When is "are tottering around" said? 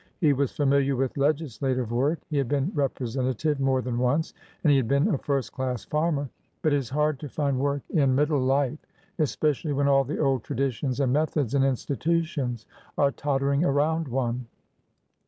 12.97-14.07